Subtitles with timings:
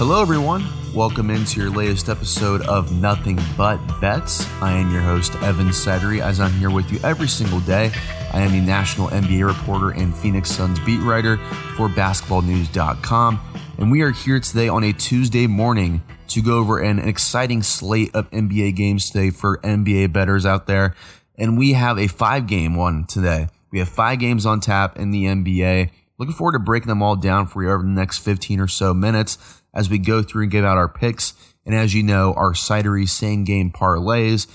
[0.00, 0.64] Hello, everyone.
[0.94, 4.50] Welcome into your latest episode of Nothing But Bets.
[4.62, 7.92] I am your host, Evan Sidery, as I'm here with you every single day.
[8.32, 11.36] I am the national NBA reporter and Phoenix Suns beat writer
[11.76, 13.40] for basketballnews.com.
[13.76, 18.14] And we are here today on a Tuesday morning to go over an exciting slate
[18.14, 20.94] of NBA games today for NBA bettors out there.
[21.36, 23.48] And we have a five game one today.
[23.70, 25.90] We have five games on tap in the NBA.
[26.16, 28.94] Looking forward to breaking them all down for you over the next 15 or so
[28.94, 31.34] minutes as we go through and give out our picks.
[31.64, 34.46] And as you know, our Sidery same game parlays.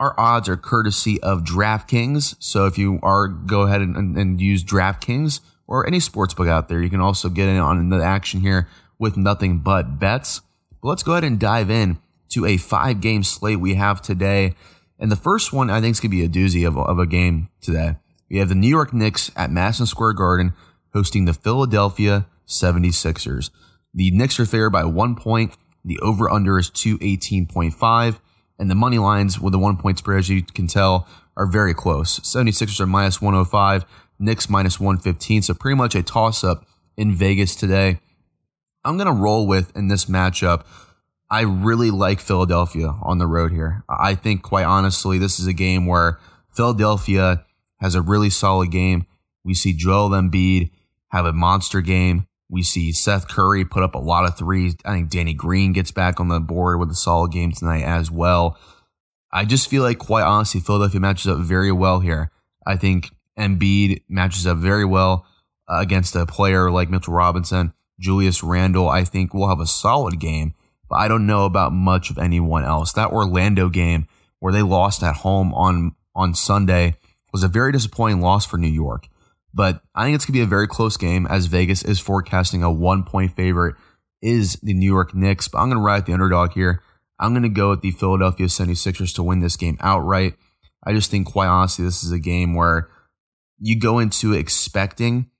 [0.00, 2.36] Our odds are courtesy of DraftKings.
[2.38, 6.48] So if you are, go ahead and, and, and use DraftKings or any sports book
[6.48, 10.40] out there, you can also get in on the action here with nothing but bets.
[10.82, 11.98] But let's go ahead and dive in
[12.30, 14.54] to a five game slate we have today.
[14.98, 17.06] And the first one I think is going to be a doozy of, of a
[17.06, 17.96] game today.
[18.30, 20.54] We have the New York Knicks at Madison Square Garden
[20.92, 23.50] hosting the Philadelphia 76ers.
[23.94, 25.56] The Knicks are favored by one point.
[25.84, 28.18] The over under is 218.5.
[28.58, 31.74] And the money lines with the one point spread, as you can tell, are very
[31.74, 32.20] close.
[32.20, 33.84] 76ers are minus 105,
[34.18, 35.42] Knicks minus 115.
[35.42, 36.64] So pretty much a toss up
[36.96, 38.00] in Vegas today.
[38.84, 40.64] I'm going to roll with in this matchup.
[41.30, 43.82] I really like Philadelphia on the road here.
[43.88, 47.44] I think, quite honestly, this is a game where Philadelphia
[47.80, 49.06] has a really solid game.
[49.42, 50.70] We see Joel Embiid
[51.08, 52.28] have a monster game.
[52.54, 54.76] We see Seth Curry put up a lot of threes.
[54.84, 58.12] I think Danny Green gets back on the board with a solid game tonight as
[58.12, 58.56] well.
[59.32, 62.30] I just feel like, quite honestly, Philadelphia matches up very well here.
[62.64, 65.26] I think Embiid matches up very well
[65.68, 67.72] uh, against a player like Mitchell Robinson.
[67.98, 70.54] Julius Randle, I think, will have a solid game,
[70.88, 72.92] but I don't know about much of anyone else.
[72.92, 74.06] That Orlando game
[74.38, 76.98] where they lost at home on, on Sunday
[77.32, 79.08] was a very disappointing loss for New York.
[79.54, 82.64] But I think it's going to be a very close game as Vegas is forecasting
[82.64, 83.76] a one point favorite
[84.20, 85.46] is the New York Knicks.
[85.46, 86.82] But I'm going to ride the underdog here.
[87.20, 90.34] I'm going to go with the Philadelphia 76ers to win this game outright.
[90.84, 92.90] I just think, quite honestly, this is a game where
[93.60, 95.30] you go into expecting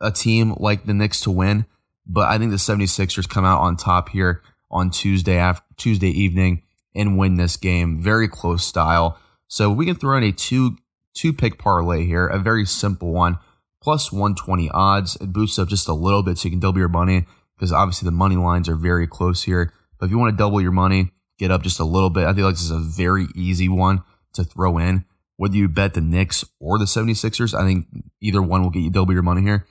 [0.00, 1.66] a team like the Knicks to win,
[2.06, 6.62] but I think the 76ers come out on top here on Tuesday after Tuesday evening
[6.94, 8.02] and win this game.
[8.02, 9.18] Very close style.
[9.46, 10.76] So we can throw in a two
[11.14, 13.38] two pick parlay here, a very simple one,
[13.82, 15.16] plus 120 odds.
[15.16, 18.06] It boosts up just a little bit so you can double your money because obviously
[18.06, 19.72] the money lines are very close here.
[19.98, 22.24] But if you want to double your money, get up just a little bit.
[22.24, 24.02] I feel like this is a very easy one
[24.34, 25.04] to throw in.
[25.36, 27.86] Whether you bet the Knicks or the 76ers, I think
[28.20, 29.66] either one will get you double your money here.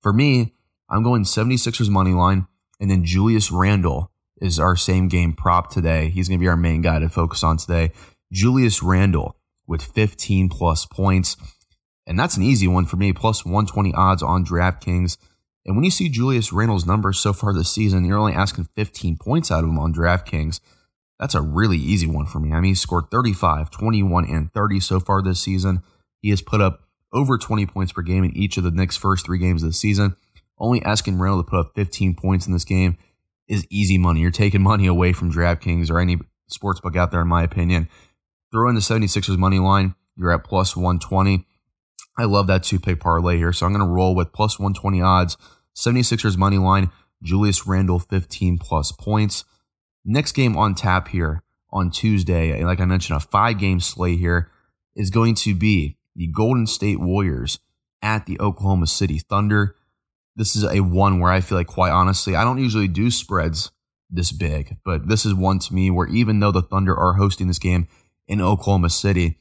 [0.00, 0.54] For me,
[0.88, 2.46] I'm going 76ers money line,
[2.80, 6.10] and then Julius Randle is our same game prop today.
[6.10, 7.92] He's going to be our main guy to focus on today.
[8.32, 9.36] Julius Randle
[9.68, 11.36] with 15 plus points.
[12.06, 15.18] And that's an easy one for me, plus 120 odds on DraftKings.
[15.66, 19.18] And when you see Julius Randle's numbers so far this season, you're only asking 15
[19.18, 20.60] points out of him on DraftKings.
[21.20, 22.52] That's a really easy one for me.
[22.52, 25.82] I mean, he scored 35, 21, and 30 so far this season.
[26.22, 26.80] He has put up
[27.12, 29.74] over 20 points per game in each of the next first three games of the
[29.74, 30.16] season.
[30.58, 32.96] Only asking Randle to put up 15 points in this game
[33.46, 34.20] is easy money.
[34.20, 36.18] You're taking money away from DraftKings or any
[36.50, 37.88] sportsbook out there, in my opinion.
[38.52, 39.94] Throw in the 76ers money line.
[40.16, 41.46] You're at plus 120.
[42.18, 43.52] I love that two pick parlay here.
[43.52, 45.36] So I'm going to roll with plus 120 odds.
[45.76, 46.90] 76ers money line.
[47.22, 49.44] Julius Randle 15 plus points.
[50.04, 54.50] Next game on tap here on Tuesday, like I mentioned, a five game slate here
[54.94, 57.58] is going to be the Golden State Warriors
[58.02, 59.76] at the Oklahoma City Thunder.
[60.34, 63.70] This is a one where I feel like, quite honestly, I don't usually do spreads
[64.08, 67.48] this big, but this is one to me where even though the Thunder are hosting
[67.48, 67.88] this game,
[68.28, 69.38] in Oklahoma City,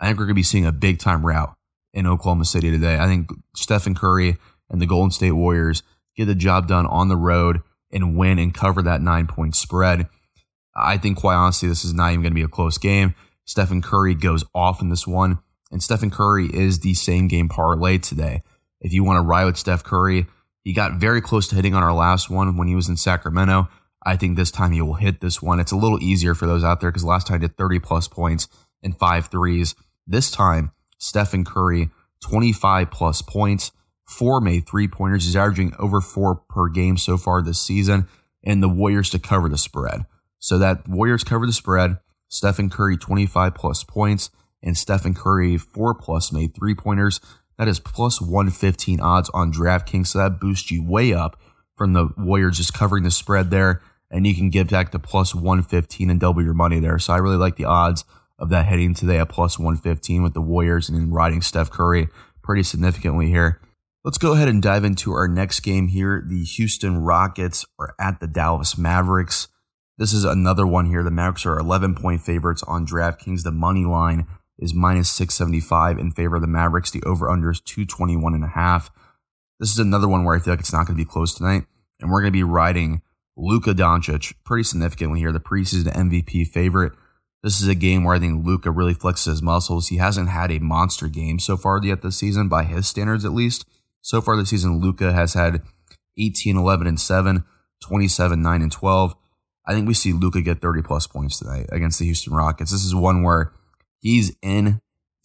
[0.00, 1.54] I think we're going to be seeing a big time route
[1.92, 2.98] in Oklahoma City today.
[2.98, 4.36] I think Stephen Curry
[4.68, 5.82] and the Golden State Warriors
[6.16, 10.08] get the job done on the road and win and cover that nine point spread.
[10.76, 13.14] I think, quite honestly, this is not even going to be a close game.
[13.44, 15.38] Stephen Curry goes off in this one,
[15.70, 18.42] and Stephen Curry is the same game parlay today.
[18.80, 20.26] If you want to ride with Steph Curry,
[20.64, 23.68] he got very close to hitting on our last one when he was in Sacramento.
[24.04, 25.60] I think this time he will hit this one.
[25.60, 28.06] It's a little easier for those out there because last time he did 30 plus
[28.08, 28.48] points
[28.82, 29.74] and five threes.
[30.06, 31.90] This time, Stephen Curry,
[32.20, 33.72] 25 plus points,
[34.04, 35.24] four made three pointers.
[35.24, 38.06] He's averaging over four per game so far this season,
[38.44, 40.04] and the Warriors to cover the spread.
[40.38, 41.98] So that Warriors cover the spread.
[42.28, 44.30] Stephen Curry, 25 plus points,
[44.62, 47.20] and Stephen Curry, four plus made three pointers.
[47.58, 50.08] That is plus 115 odds on DraftKings.
[50.08, 51.40] So that boosts you way up
[51.76, 53.80] from the Warriors just covering the spread there
[54.14, 57.00] and you can give back to plus 115 and double your money there.
[57.00, 58.04] So I really like the odds
[58.38, 62.08] of that heading today at plus 115 with the Warriors and riding Steph Curry
[62.40, 63.60] pretty significantly here.
[64.04, 66.22] Let's go ahead and dive into our next game here.
[66.24, 69.48] The Houston Rockets are at the Dallas Mavericks.
[69.98, 71.02] This is another one here.
[71.02, 73.42] The Mavericks are 11 point favorites on DraftKings.
[73.42, 74.28] The money line
[74.60, 76.92] is minus 675 in favor of the Mavericks.
[76.92, 78.92] The over under is 221 and a half.
[79.58, 81.64] This is another one where I feel like it's not going to be close tonight.
[82.00, 83.02] And we're going to be riding
[83.36, 86.92] Luka Doncic pretty significantly here, the preseason MVP favorite.
[87.42, 89.88] This is a game where I think Luka really flexes his muscles.
[89.88, 93.32] He hasn't had a monster game so far yet this season, by his standards at
[93.32, 93.66] least.
[94.00, 95.62] So far this season, Luka has had
[96.18, 97.44] 18, 11, and 7,
[97.80, 99.14] 27, 9, and 12.
[99.66, 102.70] I think we see Luka get 30 plus points tonight against the Houston Rockets.
[102.70, 103.52] This is one where
[104.00, 104.80] he's in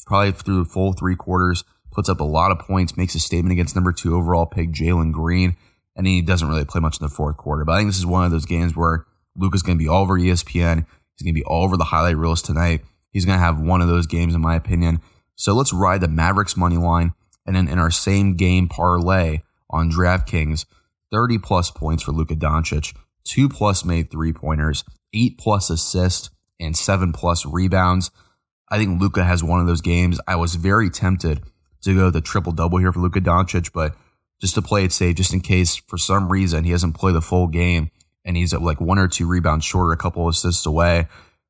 [0.05, 3.53] probably through the full three quarters, puts up a lot of points, makes a statement
[3.53, 5.55] against number two overall pick Jalen Green,
[5.99, 7.65] and he doesn't really play much in the fourth quarter.
[7.65, 9.05] But I think this is one of those games where
[9.35, 10.85] Luka's going to be all over ESPN.
[11.17, 12.85] He's going to be all over the highlight reels tonight.
[13.11, 15.01] He's going to have one of those games, in my opinion.
[15.35, 17.11] So let's ride the Mavericks money line.
[17.45, 20.63] And then in our same game parlay on DraftKings,
[21.11, 26.29] 30 plus points for Luka Doncic, two plus made three pointers, eight plus assists,
[26.61, 28.09] and seven plus rebounds.
[28.71, 30.17] I think Luka has one of those games.
[30.25, 31.43] I was very tempted
[31.81, 33.97] to go the triple double here for Luka Doncic, but
[34.41, 37.21] just to play it safe, just in case for some reason he doesn't play the
[37.21, 37.91] full game
[38.23, 41.07] and he's at like one or two rebounds shorter, a couple assists away,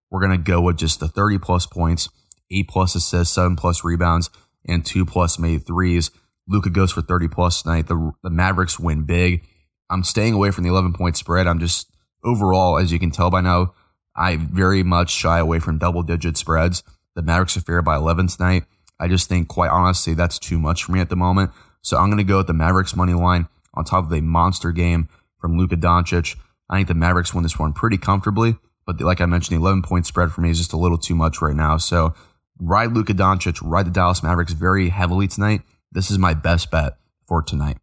[0.09, 2.09] we're going to go with just the 30 plus points,
[2.51, 4.29] eight plus assists, seven plus rebounds,
[4.67, 6.11] and two plus made threes.
[6.47, 7.87] Luka goes for 30 plus tonight.
[7.87, 9.45] The, the Mavericks win big.
[9.89, 11.47] I'm staying away from the 11 point spread.
[11.47, 11.91] I'm just
[12.23, 13.73] overall, as you can tell by now,
[14.15, 16.83] I very much shy away from double digit spreads.
[17.15, 18.63] The Mavericks are fair by 11 tonight.
[18.99, 21.51] I just think, quite honestly, that's too much for me at the moment.
[21.81, 24.71] So I'm going to go with the Mavericks money line on top of a monster
[24.71, 25.07] game
[25.39, 26.35] from Luka Doncic.
[26.69, 29.81] I think the Mavericks win this one pretty comfortably, but like I mentioned, the 11
[29.81, 31.77] point spread for me is just a little too much right now.
[31.77, 32.13] So
[32.59, 35.61] ride Luka Doncic, ride the Dallas Mavericks very heavily tonight.
[35.91, 36.97] This is my best bet
[37.27, 37.77] for tonight.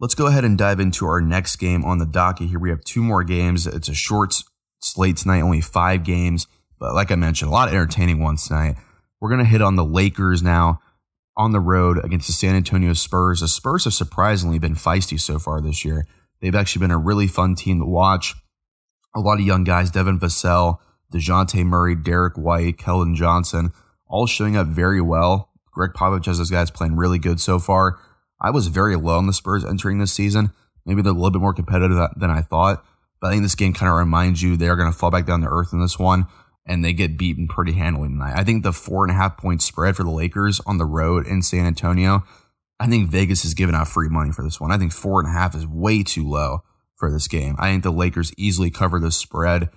[0.00, 2.48] Let's go ahead and dive into our next game on the docket.
[2.48, 3.66] Here we have two more games.
[3.66, 4.34] It's a short
[4.80, 6.46] slate tonight, only five games,
[6.80, 8.76] but like I mentioned, a lot of entertaining ones tonight.
[9.20, 10.80] We're going to hit on the Lakers now
[11.36, 13.40] on the road against the San Antonio Spurs.
[13.40, 16.06] The Spurs have surprisingly been feisty so far this year.
[16.40, 18.34] They've actually been a really fun team to watch.
[19.14, 20.78] A lot of young guys, Devin Vassell,
[21.12, 23.72] Dejounte Murray, Derrick White, Keldon Johnson,
[24.06, 25.50] all showing up very well.
[25.72, 27.98] Gregg Popovich has those guys playing really good so far.
[28.40, 30.52] I was very low on the Spurs entering this season.
[30.84, 32.84] Maybe they're a little bit more competitive than I thought.
[33.20, 35.40] But I think this game kind of reminds you they're going to fall back down
[35.40, 36.26] to earth in this one,
[36.66, 38.34] and they get beaten pretty handily tonight.
[38.36, 41.26] I think the four and a half point spread for the Lakers on the road
[41.26, 42.24] in San Antonio,
[42.80, 44.72] I think Vegas is giving out free money for this one.
[44.72, 46.62] I think four and a half is way too low
[46.96, 47.56] for this game.
[47.58, 49.68] I think the Lakers easily cover the spread.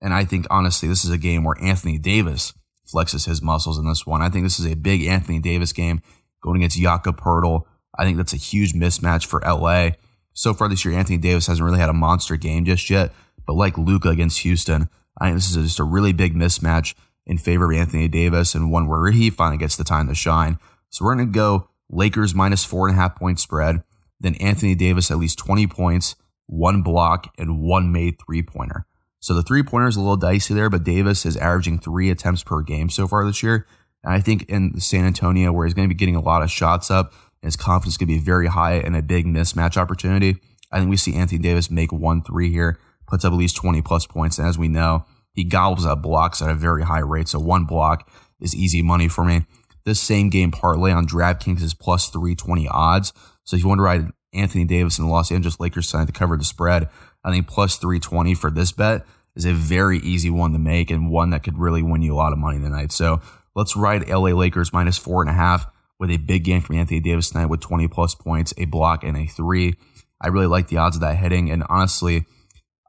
[0.00, 2.54] And I think, honestly, this is a game where Anthony Davis
[2.92, 4.22] flexes his muscles in this one.
[4.22, 6.00] I think this is a big Anthony Davis game
[6.42, 7.62] going against Jakob Poeltl.
[7.98, 9.90] I think that's a huge mismatch for LA.
[10.32, 13.12] So far this year, Anthony Davis hasn't really had a monster game just yet,
[13.44, 14.88] but like Luka against Houston,
[15.18, 16.94] I think this is just a really big mismatch
[17.26, 20.58] in favor of Anthony Davis and one where he finally gets the time to shine.
[20.90, 23.82] So we're going to go Lakers minus four and a half point spread,
[24.20, 26.16] then Anthony Davis at least 20 points,
[26.46, 28.86] one block, and one made three pointer.
[29.20, 32.42] So the three pointer is a little dicey there, but Davis is averaging three attempts
[32.42, 33.66] per game so far this year.
[34.04, 36.50] And I think in San Antonio, where he's going to be getting a lot of
[36.50, 37.12] shots up,
[37.42, 40.36] his confidence is going to be very high and a big mismatch opportunity.
[40.70, 42.78] I think we see Anthony Davis make one three here,
[43.08, 44.38] puts up at least 20 plus points.
[44.38, 47.28] And as we know, he gobbles up blocks at a very high rate.
[47.28, 48.08] So one block
[48.40, 49.46] is easy money for me.
[49.84, 53.12] This same game parlay on DraftKings is plus 320 odds.
[53.44, 56.12] So if you want to ride Anthony Davis and the Los Angeles Lakers tonight to
[56.12, 56.88] cover the spread,
[57.24, 61.10] I think plus 320 for this bet is a very easy one to make and
[61.10, 62.92] one that could really win you a lot of money tonight.
[62.92, 63.20] So
[63.54, 65.66] let's ride LA Lakers minus four and a half
[65.98, 69.16] with a big game from Anthony Davis tonight with 20 plus points, a block, and
[69.16, 69.74] a three.
[70.20, 71.50] I really like the odds of that hitting.
[71.50, 72.26] And honestly,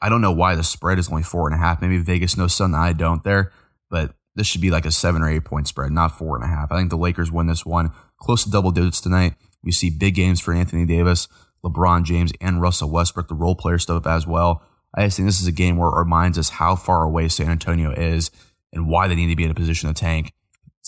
[0.01, 1.81] I don't know why the spread is only four and a half.
[1.81, 3.51] Maybe Vegas knows something I don't there,
[3.89, 6.47] but this should be like a seven or eight point spread, not four and a
[6.47, 6.71] half.
[6.71, 9.33] I think the Lakers win this one close to double digits tonight.
[9.63, 11.27] We see big games for Anthony Davis,
[11.63, 13.27] LeBron James, and Russell Westbrook.
[13.27, 14.63] The role player stuff as well.
[14.95, 17.49] I just think this is a game where it reminds us how far away San
[17.49, 18.31] Antonio is
[18.71, 20.33] and why they need to be in a position to tank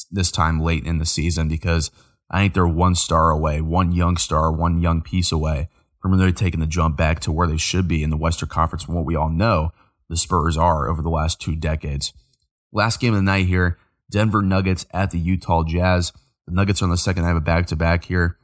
[0.10, 1.92] this time late in the season because
[2.30, 5.70] I think they're one star away, one young star, one young piece away
[6.04, 8.96] really taking the jump back to where they should be in the Western Conference from
[8.96, 9.72] what we all know
[10.10, 12.14] the Spurs are over the last two decades.
[12.74, 13.78] Last game of the night here
[14.10, 16.12] Denver Nuggets at the Utah Jazz.
[16.48, 18.38] The Nuggets are on the second night of a back to back here.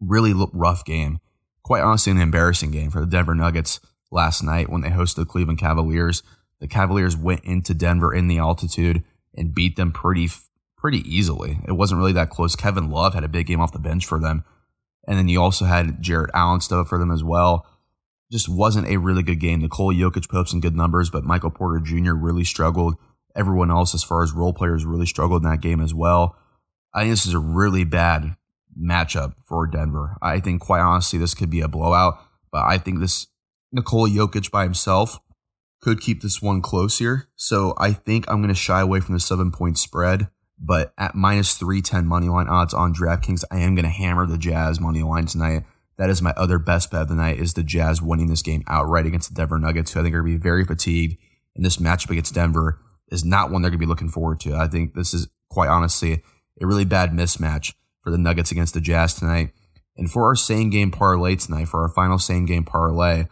[0.00, 1.20] Really rough game.
[1.62, 5.24] Quite honestly, an embarrassing game for the Denver Nuggets last night when they hosted the
[5.24, 6.22] Cleveland Cavaliers.
[6.60, 9.02] The Cavaliers went into Denver in the altitude
[9.34, 10.28] and beat them pretty
[10.76, 11.58] pretty easily.
[11.66, 12.54] It wasn't really that close.
[12.54, 14.44] Kevin Love had a big game off the bench for them.
[15.06, 17.66] And then you also had Jarrett Allen stuff for them as well.
[18.32, 19.60] Just wasn't a really good game.
[19.60, 22.12] Nikola Jokic put up some good numbers, but Michael Porter Jr.
[22.12, 22.94] really struggled.
[23.36, 26.36] Everyone else, as far as role players, really struggled in that game as well.
[26.94, 28.36] I think this is a really bad
[28.80, 30.16] matchup for Denver.
[30.22, 32.18] I think, quite honestly, this could be a blowout,
[32.50, 33.26] but I think this
[33.72, 35.18] Nikola Jokic by himself
[35.80, 37.28] could keep this one close here.
[37.36, 40.28] So I think I'm going to shy away from the seven point spread.
[40.58, 44.38] But at minus 310 money line odds on DraftKings, I am going to hammer the
[44.38, 45.64] Jazz money line tonight.
[45.96, 48.64] That is my other best bet of the night is the Jazz winning this game
[48.66, 51.18] outright against the Denver Nuggets, who I think are going to be very fatigued.
[51.54, 54.54] And this matchup against Denver is not one they're going to be looking forward to.
[54.54, 56.22] I think this is quite honestly
[56.60, 59.52] a really bad mismatch for the Nuggets against the Jazz tonight.
[59.96, 63.26] And for our same game parlay tonight, for our final same game parlay,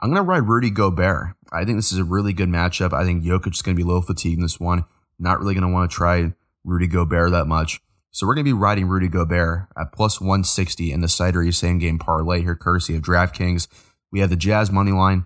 [0.00, 1.34] I'm going to ride Rudy Gobert.
[1.52, 2.92] I think this is a really good matchup.
[2.92, 4.84] I think Jokic is going to be a little fatigued in this one.
[5.18, 6.32] Not really going to want to try
[6.64, 7.80] Rudy Gobert that much.
[8.10, 11.78] So we're going to be riding Rudy Gobert at plus 160 in the Sidery same
[11.78, 13.68] game parlay here, courtesy of DraftKings.
[14.10, 15.24] We have the Jazz money line,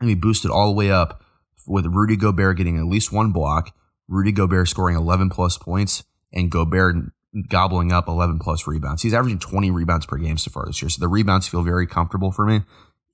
[0.00, 1.22] and we boosted all the way up
[1.66, 3.74] with Rudy Gobert getting at least one block,
[4.08, 6.96] Rudy Gobert scoring 11 plus points, and Gobert
[7.50, 9.02] gobbling up 11 plus rebounds.
[9.02, 10.88] He's averaging 20 rebounds per game so far this year.
[10.88, 12.62] So the rebounds feel very comfortable for me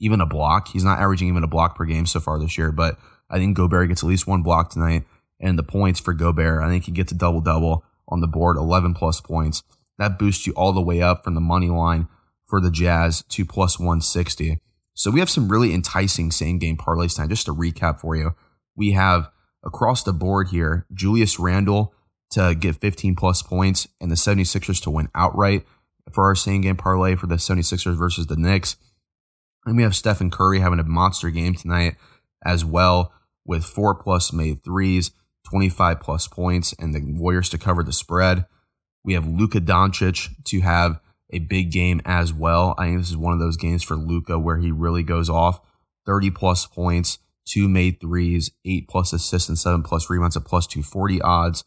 [0.01, 0.69] even a block.
[0.69, 2.99] He's not averaging even a block per game so far this year, but
[3.31, 5.05] I think Gobert gets at least one block tonight.
[5.41, 8.57] And the points for Gobert, I think he gets a double double on the board,
[8.57, 9.63] 11 plus points.
[9.99, 12.09] That boosts you all the way up from the money line
[12.47, 14.61] for the Jazz to plus 160.
[14.95, 17.31] So we have some really enticing same game parlays tonight.
[17.31, 18.35] Just to recap for you,
[18.77, 19.31] we have
[19.65, 21.95] across the board here Julius Randle
[22.31, 25.65] to get 15 plus points and the 76ers to win outright
[26.13, 28.77] for our same game parlay for the 76ers versus the Knicks.
[29.67, 31.97] And we have Stephen Curry having a monster game tonight
[32.45, 33.13] as well
[33.45, 35.11] with four plus made threes,
[35.55, 38.45] 25 plus points, and the Warriors to cover the spread.
[39.05, 40.99] We have Luka Doncic to have
[41.31, 42.75] a big game as well.
[42.77, 45.61] I think this is one of those games for Luka where he really goes off
[46.07, 50.67] 30 plus points, two made threes, eight plus assists, and seven plus rebounds at plus
[50.67, 51.63] 240 odds.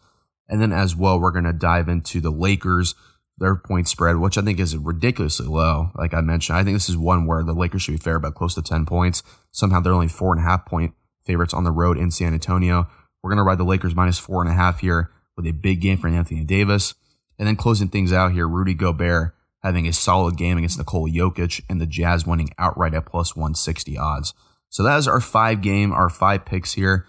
[0.50, 2.94] And then as well, we're going to dive into the Lakers
[3.38, 5.92] their point spread, which I think is ridiculously low.
[5.96, 8.36] Like I mentioned, I think this is one where the Lakers should be fair about
[8.36, 9.24] close to 10 points.
[9.52, 12.90] Somehow they're only four and a half point favorites on the road in San Antonio.
[13.28, 15.82] We're going to ride the Lakers minus four and a half here with a big
[15.82, 16.96] game for Anthony Davis.
[17.38, 21.62] And then closing things out here, Rudy Gobert having a solid game against Nikola Jokic
[21.70, 24.34] and the Jazz winning outright at plus 160 odds.
[24.70, 27.06] So that is our five game, our five picks here.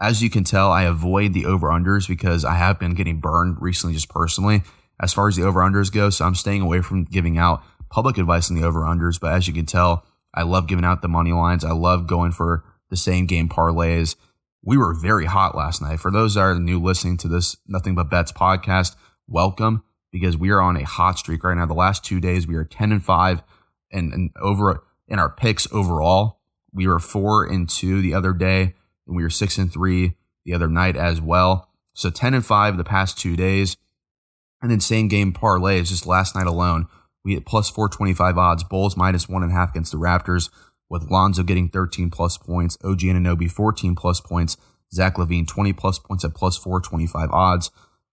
[0.00, 3.62] As you can tell, I avoid the over unders because I have been getting burned
[3.62, 4.64] recently just personally
[4.98, 6.10] as far as the over unders go.
[6.10, 9.20] So I'm staying away from giving out public advice on the over unders.
[9.20, 10.04] But as you can tell,
[10.34, 11.64] I love giving out the money lines.
[11.64, 14.16] I love going for the same game parlays.
[14.64, 15.98] We were very hot last night.
[15.98, 18.94] For those that are new listening to this Nothing But Bets podcast,
[19.26, 21.66] welcome because we are on a hot streak right now.
[21.66, 23.42] The last two days, we are 10 and 5
[23.90, 26.38] and, and over in our picks overall.
[26.72, 28.74] We were 4 and 2 the other day,
[29.08, 31.68] and we were 6 and 3 the other night as well.
[31.94, 33.76] So 10 and 5 the past two days.
[34.62, 36.86] And then same game parlays just last night alone.
[37.24, 38.62] We hit plus 425 odds.
[38.62, 40.50] Bulls minus one and a half against the Raptors,
[40.92, 44.58] with Lonzo getting 13 plus points, OG Anunoby 14 plus points,
[44.92, 47.70] Zach LaVine 20 plus points at plus 425 odds.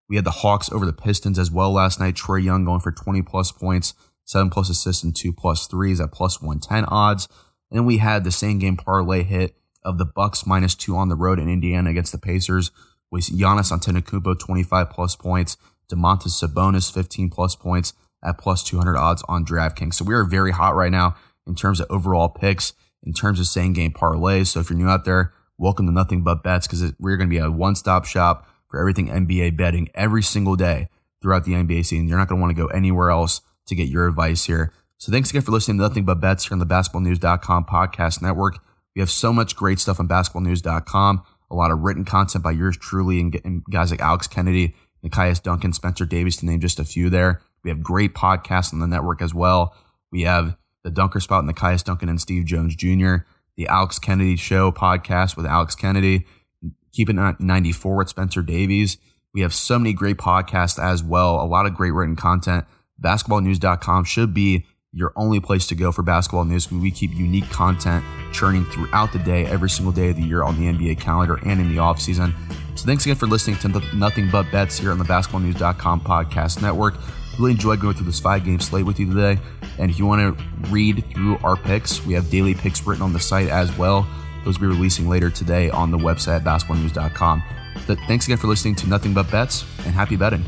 [0.09, 2.15] We had the Hawks over the Pistons as well last night.
[2.15, 3.95] Trae Young going for 20 plus points,
[4.25, 7.29] seven plus assists, and two plus threes at plus 110 odds.
[7.73, 11.17] And we had the same game parlay hit of the Bucks minus two on the
[11.17, 12.71] road in Indiana against the Pacers
[13.11, 15.57] with Giannis Antetokounmpo 25 plus points,
[15.93, 17.93] Domantas Sabonis, 15 plus points
[18.23, 19.95] at plus 200 odds on DraftKings.
[19.95, 21.17] So we are very hot right now
[21.49, 24.49] in terms of overall picks, in terms of same game parlays.
[24.49, 27.35] So if you're new out there, welcome to Nothing But Bets because we're going to
[27.35, 30.88] be a one stop shop for everything NBA betting every single day
[31.21, 32.07] throughout the NBA season.
[32.07, 34.73] You're not going to want to go anywhere else to get your advice here.
[34.99, 38.59] So thanks again for listening to Nothing But Bets here on the basketballnews.com podcast network.
[38.95, 42.76] We have so much great stuff on basketballnews.com, a lot of written content by yours
[42.76, 44.75] truly and, guys like Alex Kennedy
[45.05, 47.40] Nekias Duncan, Spencer Davies, to name just a few there.
[47.62, 49.75] We have great podcasts on the network as well.
[50.11, 53.17] We have the Dunker Spot, Nekias Duncan and Steve Jones Jr.,
[53.57, 56.27] the Alex Kennedy Show podcast with Alex Kennedy,
[56.93, 58.99] Keep It 94 with Spencer Davies.
[59.35, 62.65] We have so many great podcasts as well, a lot of great written content.
[63.03, 66.73] Basketballnews.com should be your only place to go for basketball news.
[66.73, 70.59] We keep unique content churning throughout the day, every single day of the year on
[70.59, 72.35] the NBA calendar and in the offseason.
[72.75, 76.95] So thanks again for listening to Nothing But Bets here on the basketballnews.com podcast network.
[77.38, 79.40] Really enjoyed going through this five game slate with you today.
[79.78, 83.12] And if you want to read through our picks, we have daily picks written on
[83.12, 84.07] the site as well.
[84.45, 87.42] Those will be releasing later today on the website basketballnews.com.
[87.87, 90.45] But thanks again for listening to Nothing But Bets and happy betting.